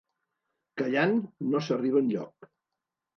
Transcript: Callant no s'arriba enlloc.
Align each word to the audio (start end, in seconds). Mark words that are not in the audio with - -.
Callant 0.81 1.13
no 1.49 1.61
s'arriba 1.67 2.01
enlloc. 2.05 2.49